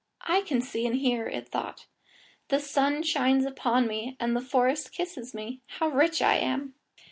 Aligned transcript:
"I 0.25 0.41
can 0.41 0.61
see 0.63 0.87
and 0.87 0.95
hear," 0.95 1.27
it 1.27 1.47
thought; 1.47 1.85
"the 2.47 2.59
sun 2.59 3.03
shines 3.03 3.45
upon 3.45 3.85
me, 3.85 4.17
and 4.19 4.35
the 4.35 4.41
forest 4.41 4.91
kisses 4.93 5.35
me. 5.35 5.61
How 5.77 5.89
rich 5.89 6.23
I 6.23 6.37
am!" 6.37 6.73